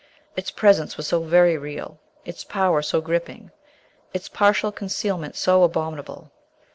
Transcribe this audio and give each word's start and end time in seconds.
Its 0.35 0.49
presence 0.49 0.97
was 0.97 1.05
so 1.05 1.21
very 1.21 1.59
real, 1.59 1.99
its 2.25 2.43
power 2.43 2.81
so 2.81 3.01
gripping, 3.01 3.51
its 4.15 4.27
partial 4.27 4.71
concealment 4.71 5.35
so 5.35 5.61
abominable. 5.61 6.31